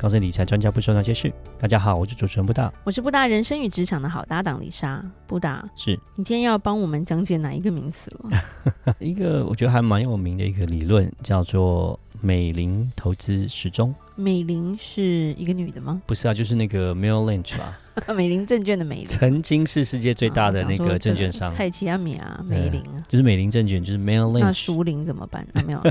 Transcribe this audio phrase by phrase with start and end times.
[0.00, 1.30] 告诉理财专家不说那些事。
[1.58, 5.04] 大家好，我是主持人布大，我是布大人生与职场的好搭档丽莎。
[5.26, 8.94] 布大，是你今天要帮我们讲解哪一个名词了？
[8.98, 13.94] 一个我觉得还蛮有名的一个理论，叫做美林投资时钟。
[14.16, 16.00] 美林是一个女的吗？
[16.06, 17.78] 不是啊，就是那个 Merrill Lynch 吧。
[18.16, 21.50] 美林证券的美林，曾经是世界最大的那个证券商。
[21.50, 24.40] 蔡奇阿米啊，美林啊，就是美林证券，就是 Merrill Lynch。
[24.40, 25.46] 那熟林怎么办？
[25.52, 25.82] 啊、没有，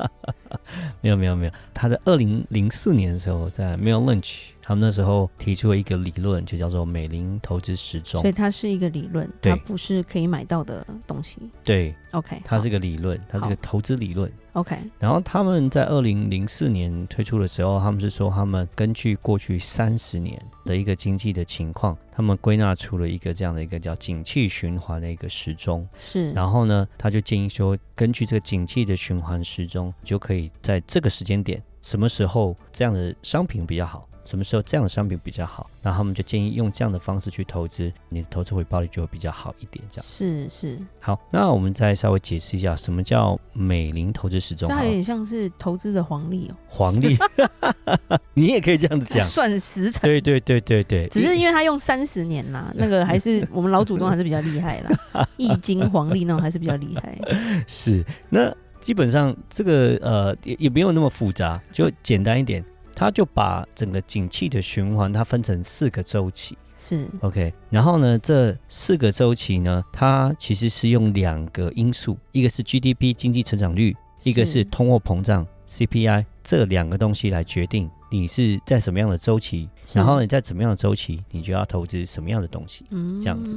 [1.00, 1.52] 没有，没有，没有。
[1.72, 4.57] 他在二零零四年的时候，在 Mail Lynch。
[4.68, 8.20] 他们那时候提出了一个理论，就叫做美林投资时钟。
[8.20, 11.38] 所以它是一个理论，它不是可以买到的东西。
[11.64, 14.30] 对，OK，它是一个理论，它是个投资理论。
[14.52, 14.76] OK。
[14.98, 25.88] 然后他们在二零零四年推出的时候，他们是说他们根据过去三十年的一个经济的情况，他们归纳出了一个这样的一个叫景气循环的一个时钟。
[25.98, 26.30] 是。
[26.32, 34.06] 然后呢，他就建议说，根据这个景气的循环时钟，就可以在这个时间点，什么时候这样的商品比较好。
[34.28, 35.70] 什么时候这样的商品比较好？
[35.82, 39.82] 那他们就建议用这样的方式去投资，你的投资回报率就会比较好一点。
[39.88, 40.78] 这样是是。
[41.00, 44.68] 好，那我们再稍微解释一下，什么叫美林投资时钟？
[44.68, 46.54] 它有点像是投资的黄历哦。
[46.68, 47.16] 黄历，
[48.34, 50.02] 你也可以这样子讲，算时辰。
[50.02, 51.08] 对对对对对。
[51.08, 55.26] 只是因为它用三十年啦， 那个还是我们老祖宗还是比较厉害啦。
[55.38, 57.18] 易经黄历那种还是比较厉害。
[57.66, 62.62] 是，那基本上这个呃也也没有那么复杂，就简单一点。
[62.98, 67.54] 他就把整个景气的循环，它分成四个周期，是 OK。
[67.70, 82.84] 然后呢，这四个周期呢，它其实是用两个因素，一个是 GDP 经济成长率，一个是通货膨胀 CPI，这两个东西来决定你是在什么样的周期，然后你在怎么样的周期，你就要投资什么样的东西，
[83.20, 83.54] 这样子。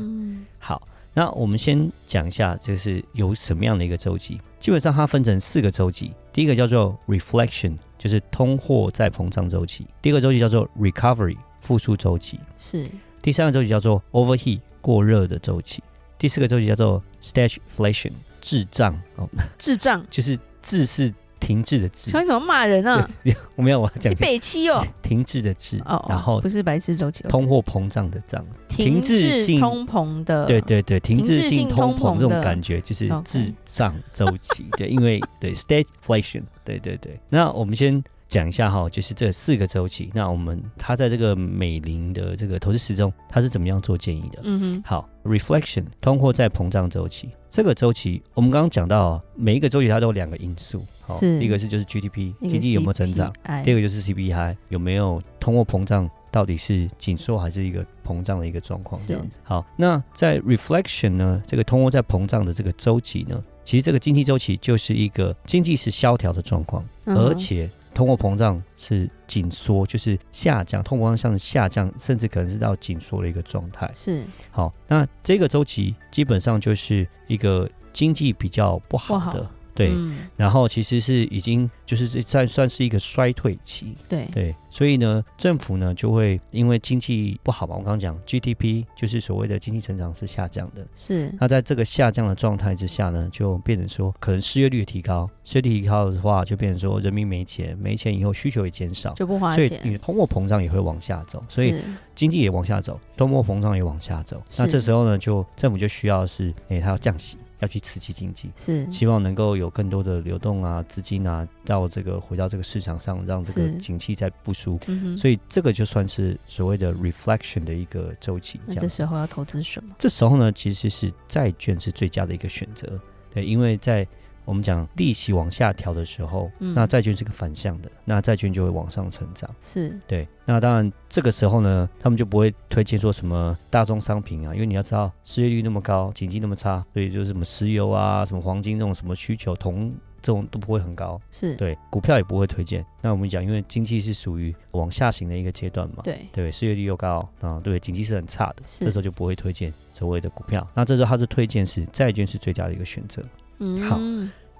[0.59, 4.39] 好，那我们先讲一下，这是有什么样的一个周期。
[4.59, 7.77] 基本上它分成四个周期，第一个叫做 Reflection。
[7.97, 12.89] 就是通货再膨胀周期，第二个周期叫做 recovery 复苏周期，是
[13.21, 15.83] 第三个周期叫做 overheat 过热的周期，
[16.17, 21.13] 第四个周期叫做 stagflation 滞胀哦，滞胀 就是滞是
[21.51, 22.17] 停滞的滞。
[22.17, 23.07] 你怎么骂人啊？
[23.55, 36.43] 我没有，我要讲北七哦，停滞的滞哦，然后不是白痴周期，通货膨胀的胀，停滞性通膨的，对对对，停滞性通膨这种感觉就是滞胀周期，对，因为对 stagflation。
[36.63, 38.01] 对对对，那我们先
[38.31, 40.09] 讲一下哈，就是这四个周期。
[40.13, 44.39] 那我们它在这个美林的这个投资时钟，它是怎么样做建议的？
[44.43, 53.33] 嗯哼，好，reflection 通货在膨胀周期，这个周期我们刚刚讲到，每一个周期它都有两个因素，好，一个是就是 GDP 经济有没有增长，
[53.65, 59.39] 第二个就是 CPI 有没有通货膨胀，到底是紧缩还是一个膨胀的一个状况这样子。
[59.43, 63.43] 好，那在 reflection 呢，这个通货在膨胀的这个周期呢？
[63.65, 73.89] 其实这个经济周期就是一个经济是萧条的状况，而且通货膨胀是紧缩，就是下降，通货膨胀向下降，甚至可能是到紧缩的一个状态。
[73.93, 79.49] 是，好，那这个周期基本上就是一个经济比较不好的。
[79.81, 84.27] 对，嗯、然后其实是已经就是这算算是一个衰退期，对。
[84.33, 91.33] 对，所以呢，政府呢就会因为经济不好嘛，我刚刚讲 GDP 就是所谓的经济成长是下降的，是。
[91.39, 101.75] 那在这个下降的状态之下呢，就变成说可能失业率提高，失业率提高的话，就变成说人民没钱，没钱以后需求也减少，就不花钱，所以你的通货膨胀也会往下走，所以
[102.15, 104.41] 经济也往下走，通货膨胀也往下走。
[104.57, 107.37] 那这时候呢，就政府就需要是，哎，它要降息。
[107.61, 114.79] 要去刺激经济，是希望能够有更多的流动啊，资金啊，到这个回到这个市场上，让这个景气在复苏。
[114.87, 118.59] 嗯、所以这个就算是所谓的 reflection 的一个周期。
[118.65, 119.95] 那这时候要投资什么？
[119.97, 122.99] 这时候呢，其实是债券是最佳的一个选择。
[123.33, 124.05] 对，因为在
[124.51, 129.49] 我们讲利息往下调的时候，嗯、那债券是个反向的，那债券就会往上成长。
[129.61, 130.27] 是对。
[130.43, 141.17] 那当然，这个时候呢，他们就不会推荐说什么大宗商品啊，因为你要知道失业率那么高，经济那么差，所以就是什么石油啊、什么黄金这种什么需求，铜这种都不会很高。
[141.29, 142.85] 是对，股票也不会推荐。
[143.01, 150.67] 那我们讲，因为经济是属于往下行的一个阶段嘛，对对，失业率又高啊，对，经济是很差的，这时候就不会推荐所谓的股票。
[150.73, 153.23] 那这时候他是推荐是债券是最佳的一个选择。
[153.59, 153.97] 嗯，好。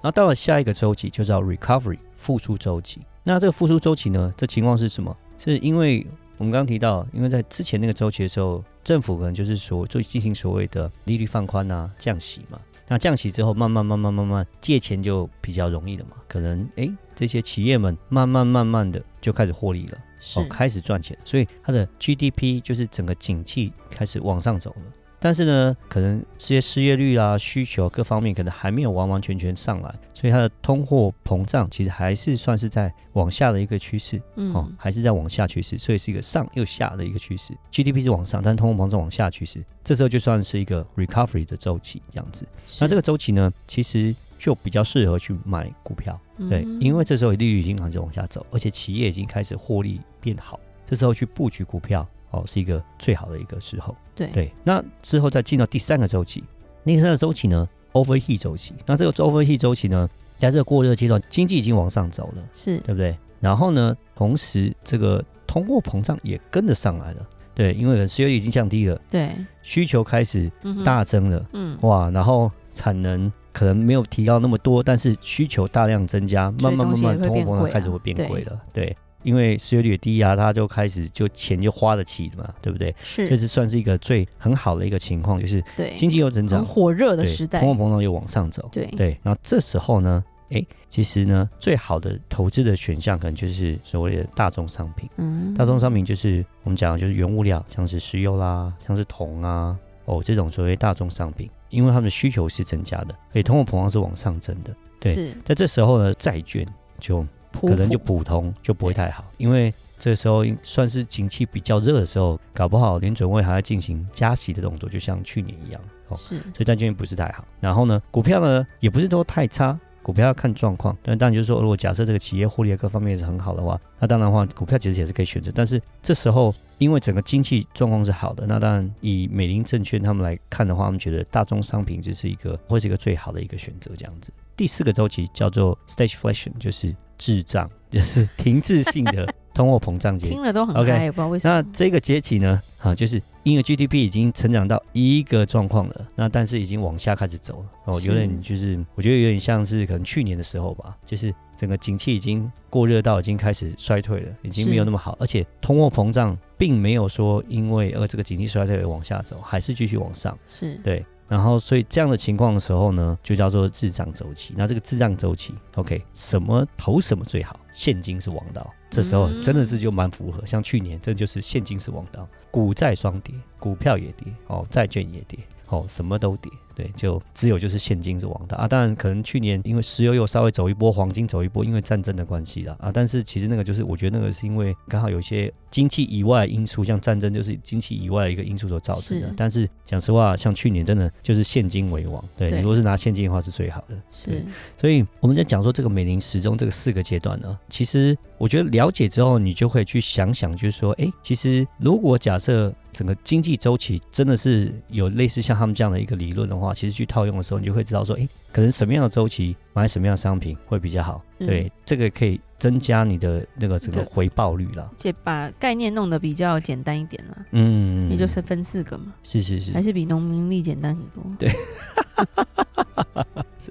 [0.01, 3.01] 然后到了下一个周期，就叫 recovery 复苏周期。
[3.24, 5.15] 那这个复苏周期呢，这情况是什么？
[5.38, 6.06] 是因为
[6.38, 12.59] 我们刚刚提到，因为在之前那个周期的时候，政府可能就是说做进行所谓的利率放宽啊、降息嘛。
[12.88, 16.18] 那降息之后，慢慢慢慢慢慢借钱就比较容易了嘛。
[16.27, 19.97] 可能哎，这些企业们慢慢慢慢的就开始获利了，
[20.36, 24.81] 哦，开始赚钱，所以它的 GDP 就是整个景气开始往上走了。
[25.23, 37.53] 但是呢，可能这些失业率啊、需求各方面可能还没有完完全全上来，所以它的通货膨胀其实还是算是在往下的一个趋势，嗯，哦，还是在往下趋势，所以是一个上又下的一个趋势。
[37.71, 42.44] GDP 是往上，但通货膨胀往下趋势，这时候就算是一个 recovery 的周期这样子。
[42.79, 46.19] 那这个周期呢，其实就比较适合去买股票，
[46.50, 52.07] 对，嗯，因为这时候利率已经开始往下走，而且企业已经开始获利变好，这时候去布局股票。
[52.31, 53.95] 哦，是一个最好的一个时候。
[54.16, 54.28] 对。
[54.33, 56.44] 对，那之后再进到第三个周期，
[56.83, 58.74] 第三个周期呢，overheat 周期。
[58.86, 62.78] 那这个 overheat 周期呢，在这个过热阶段，经济已经往上走了，是。
[62.80, 63.16] 对不对？
[63.39, 69.31] 然后呢，同时这个通货膨胀也跟着上来了，对，因为失业率已经降低了，对，
[69.63, 70.51] 需求开始
[70.86, 78.95] 大增了，嗯，哇，然后产能可能没有提高那么多，但是需求大量增加，慢慢慢慢通货膨胀开始会变贵了，对。
[79.23, 82.94] 因为失业率低啊，他就开始就钱就花得起嘛，对不对？
[83.03, 89.18] 是，这是算是一个最很好的一个情况，就是对经济又增长，很火热的时代，通货膨胀又往上走，对对。
[89.21, 95.09] 然后这时候呢，哎，其实呢，最好的投资的选项可能就是所谓的大宗商品。
[95.18, 104.75] 嗯，大宗商品就是我们讲的就是原物料，像是石油啦，像是铜啊，哦，这种所谓大宗商品，因为他们的需求是增加的，所以通货膨胀是往上增的。
[105.00, 106.65] 对，是在这时候呢，债券
[107.00, 107.25] 就。
[107.59, 116.18] 可能就普通就不会太好，因为这时候算是景气比较热的时候，搞不好连准会还要进行加息的动作，就像去年一样哦。
[116.18, 117.45] 是，所以债券不是太好。
[117.59, 120.98] 然后呢，股票呢也不是都太差，股票要看状况。
[121.01, 125.51] 但当然就是说，如果假设这个企业获利各方面是很好的话，那当然的话，股票其实也是可以选择。
[125.53, 133.92] 但是这时候因为整个经济状况是好的，那当然以美林证券他们来看的话，他们觉得大宗商品这是一个会是一个最好的一个选择。
[133.95, 136.95] 这样子，第四个周期叫做 stagflation，就是。
[137.21, 141.62] 滞胀 就是停滞性的通货膨胀节，听了都很嗨，也不知道为什么。
[141.62, 160.75] 那这个节气呢，啊，就是因为 GDP 已经成长到一个状况了，那但是已经往下开始走了，哦，有点就是我觉得有点像是可能去年的时候吧，就是整个景气已经过热到已经开始衰退了，已经没有那么好，而且通货膨胀并没有说因为呃这个景气衰退而往下走，还是继续往上，是。
[160.83, 161.06] 对。
[161.31, 164.54] 然后，所以这样的情况的时候呢，就叫做滞胀周期。
[164.57, 167.57] 那这个滞胀周期，OK，什么投什么最好？
[167.72, 168.69] 现金是王道。
[168.89, 170.45] 这时候真的是就蛮符合。
[170.45, 175.39] 像去年，这就是现金是王道，股债双跌，股票也跌，哦，债券也跌，
[175.69, 176.51] 哦，什么都跌。
[176.75, 178.68] 对，就只有就是现金是王道啊。
[178.68, 182.91] 当然，可能去年因为石油又稍微走一波，黄金走一波，因为战争的关系了啊。
[182.91, 189.27] 但是其实那个就是，我觉得那个是因为刚好有一些经济以外的因素，像战争就是经济以外的一个因素所造成的。
[189.27, 192.23] 是但是讲实话，像去年真的就是现金为王。
[192.38, 193.95] 对，对你如果是拿现金的话，是最好的。
[194.12, 194.44] 是，
[194.77, 202.73] 所以我们在讲说这个美林时钟这个四个阶段呢，其实我觉得了解之后，你就会去想想，就是说，哎，其实如果假设。
[202.94, 211.23] 整个经济周期真的是有类似像他们这样的一个理论的话，其实去套用的时候，你就会知道说，哎，可能什么样的周期买什么样的商品会比较好。
[211.39, 214.91] 嗯、对，这个可以增加你的那个整个回报率了。
[214.97, 217.45] 且把概念弄得比较简单一点了。
[217.51, 219.13] 嗯，也就是分四个嘛。
[219.23, 221.23] 是是是，还是比农民历简单很多。
[221.39, 221.51] 对。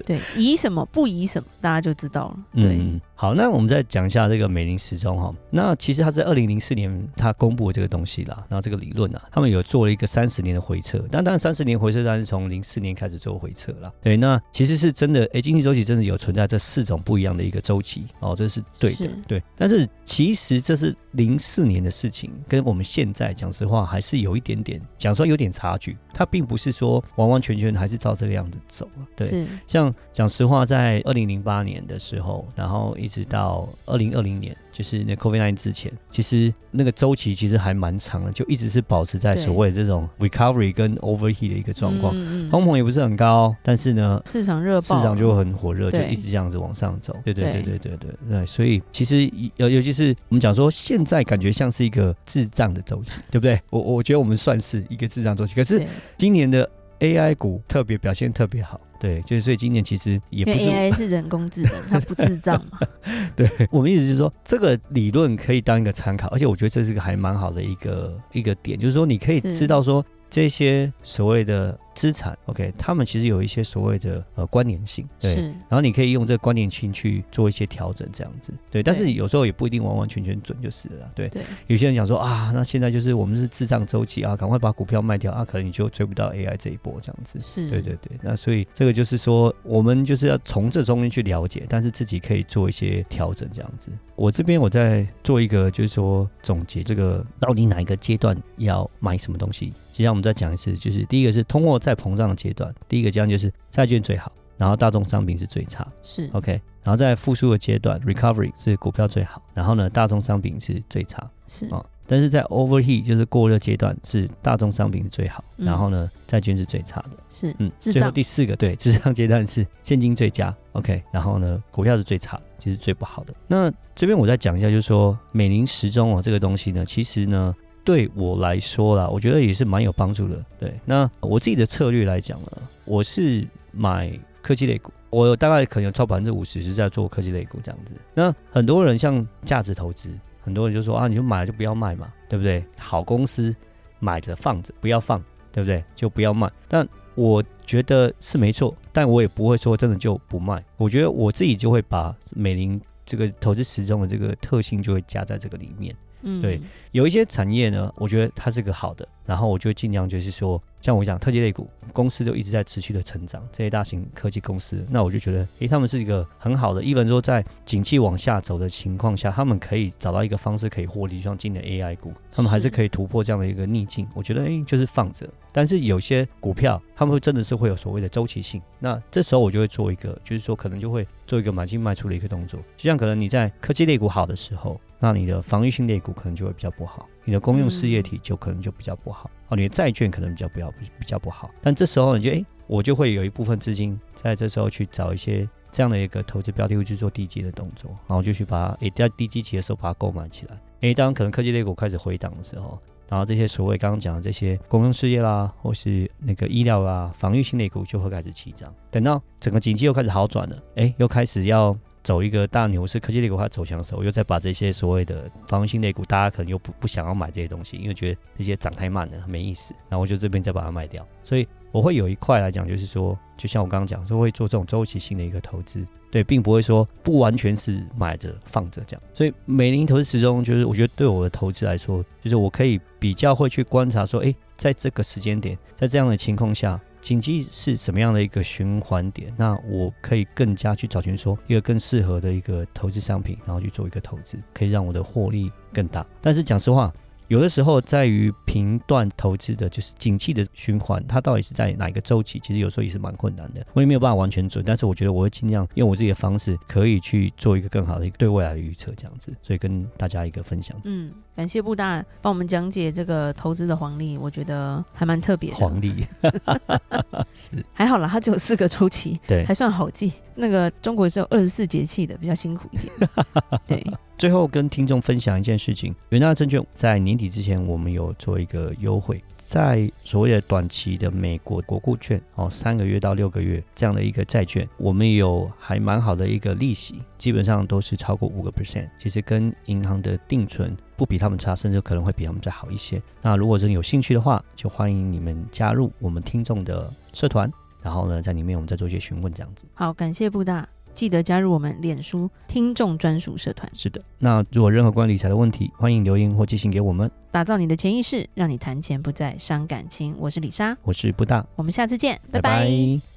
[0.05, 2.39] 对，宜什么不宜什么，大家就知道了。
[2.53, 5.31] 对，嗯、好，那我们再讲一下这个美林时钟哈。
[5.51, 10.97] 那其实他在二零零四年他公布了这个东西啦，然后这个理论啊，他们有做了一个三十年的回测。
[11.11, 13.93] 但当然三十年回测，当然是从零四年开始做回测了。
[14.01, 19.07] 对，那其实是真的，哎，经济周期真的有存在这四种不一样的一个周期哦，这是对的。
[19.27, 25.95] 对，但是其实这是零四年的事情，跟我们现在讲实话还是有一点点，讲说有点差距。
[26.11, 29.07] 它并不是说完完全全还是照这个样子走了。
[29.15, 34.55] 对，像讲实话，在二零零八年的时候，然后一直到二零二零年。
[34.71, 42.15] 就是那 COVID-19 之前，其实那个周期其实还蛮长的，就一直是保持在所谓的这种 recovery 跟 overheat 的一个状况，
[42.49, 47.13] 通膨也不是很高，但是呢，市场热，市场就很火热，就一直这样子往上走。
[47.25, 53.59] 对对对对对对对，所以其实尤尤其是我们讲说，现在感觉像是一个滞胀的周期， 对不对？
[53.69, 56.67] 我我觉得我们算是一个滞胀周期，可是今年的
[57.01, 58.79] AI 股特别表现特别好。
[59.01, 62.77] 对，就是所以今年其实也不是 AI 是人工智能，它不智障嘛。
[63.35, 71.75] 对，我们意思是说，这个理论可以当一个参考，而且我觉得这是个还蛮好的一个一个点，就是说你可以知道说这些所谓的。
[72.01, 81.43] 资产，OK，他们其实有一些所谓的呃关联性，对，然后你可以用这个关联性去做一些调整，这样子，对，但是有时候也不一定完完全全准就是了啦，对，对。
[81.67, 93.91] 有些人讲说啊，那现在就是我们是滞胀周期啊，赶快把股票卖掉啊，可能你就追不到 AI 这一波这样子，是，对对对，那所以这个就是说，我们就是要从这中间去了解，但是自己可以做一些调整，这样子。
[94.15, 99.71] 我这边我在做一个就是说总结，这个到底哪一个阶段要买什么东西？
[100.01, 111.85] 其实我们再讲一次，就是第一个是通货再膨胀的阶段，第一个阶段就是债券最好，然后大宗商品是最差，是 OK，然后在复苏的阶段，recovery 是股票最好，然后呢，大宗商品是最差，是啊。
[112.07, 117.11] 但是在 overheat 就是过热阶段，是大宗商品最好，嗯、然后呢，债券是最差的。
[117.29, 123.33] 是，嗯，最后第四个对，滞胀阶段是现金最佳，OK，然后呢，股票是最差，其实最不好的。
[123.47, 130.43] 那这边我再讲一下，就是说美林时钟哦，这个东西呢，其实呢，对我来说啦，我觉得也是蛮有帮助的。
[130.59, 132.51] 对，那我自己的策略来讲呢，
[132.85, 134.11] 我是买
[134.41, 137.95] 科技类股，我大概可能有超百分之五十是在做科技类股这样子。
[138.13, 140.09] 那很多人像价值投资。
[140.43, 142.65] 很多人就说啊，你就买了就不要卖嘛，对不对？
[142.75, 143.55] 好公司
[143.99, 145.83] 买着放着，不要放，对不对？
[145.93, 146.51] 就不要卖。
[146.67, 150.65] 但我觉得是没错，但我也不会说真的就不卖。
[150.77, 155.95] 我觉得我自己就会把美林这个投资时钟的这个特性就会加在这个里面。
[156.41, 156.61] 对，
[156.91, 175.29] 有一些产业呢，我觉得它是个好的，然后我就尽量就是说，像我讲特技类股公司就一直在持续的成长，这些大型科技公司，那我就觉得，诶，他们是一个很好的，even 说在景气往下走的情况下，他们可以找到一个方式可以获利，像今年 AI 股，他们还是可以突破这样的一个逆境，我觉得，诶，就是放着。
[175.51, 184.79] 但是有些股票，他们会真的是会有所谓的周期性，那这时候我就会做一个，就是说可能就会做一个买进卖出的一个动作，就像可能你在科技类股好的时候。
[185.03, 191.51] 那你的防御性类股可能就会比较不好，你的公用事业体就可能就比较不好，哦，你的债券可能比较不要比较不好。
[191.61, 200.57] 但这时候你就诶，我就会有一部分资金在这时候去找一些这样的一个投资标的物去做低阶的动作，然后就去把它诶在低基期的时候把它购买起来。
[200.79, 202.79] 诶，当可能科技类股开始回档的时候，
[203.09, 208.73] 然后这些所谓刚刚讲的这些公用事业啦，或是那个医疗啊、防御性类股就会开始起涨。
[208.89, 211.77] 等到整个景气又开始好转了，诶，又开始要。
[212.03, 219.73] 走一个大牛市，科技类股它走强的时候，又再把这些所谓的防御性类股，大家可能又不不想要买这些东西，因为觉得这些涨太慢了，没意思。
[219.89, 221.05] 然后我就这边再把它卖掉。
[221.23, 229.03] 所以我会有一块来讲，就是说，就像我刚刚讲，说会做这种周期性的一个投资，对，并不会说不完全是买着放着这样。
[229.13, 236.79] 所以美林投资时钟就是，我觉得对我的投资来说，就是我可以比较会去观察说，哎，在这个时间点，在这样的情况下。
[237.01, 239.33] 经济是什么样的一个循环点？
[239.37, 246.05] 那我可以更加去找寻说一个更适合的一个投资商品，然后去做一个投资，可以让我的获利更大。
[246.21, 246.93] 但是讲实话。
[247.31, 252.37] 有的时候在于评断投资的，就是景气的循环，它到底是在哪一个周期？
[252.41, 254.61] 其实有时候也是蛮困难的，我也没有办法完全准。
[254.67, 259.33] 但是我觉得我会尽量用我自己的方式，可以去做一个更好的一个对未来的预测，这样子。
[259.41, 260.75] 所以跟大家一个分享。
[260.83, 265.55] 嗯，感谢布大帮我们讲解这个投资的黄历，我觉得还蛮特别的。
[265.55, 266.05] 黄历
[267.33, 270.11] 是还好啦，它只有四个周期，对，还算好记。
[270.41, 272.91] 那个中国是有二十四节气的，比较辛苦一点。
[273.67, 273.85] 对。
[274.17, 293.01] 最后跟听众分享一件事情，元大证券在年底之前，我们有做一个优惠，在所谓的短期的美国国库券哦，三个月到六个月这样的一个债券，我们有还蛮好的一个利息，基本上都是超过五个 percent，其实跟银行的定存不比他们差，甚至可能会比他们再好一些。
[293.23, 299.65] 那如果真有兴趣的话，就欢迎你们加入我们听众的社团，然后呢，在里面我们再做一些询问这样子。
[299.73, 300.67] 好，感谢布大。
[300.93, 303.69] 记得加入我们脸书听众专属社团。
[303.73, 307.09] 是的，那如果任何关于理财的问题，欢迎留言或寄信给我们。
[307.31, 310.13] 打造你的潜意识，让你谈钱不再伤感情。
[310.19, 312.41] 我是李莎，我是布大，我们下次见，拜拜。
[312.41, 313.10] 拜拜。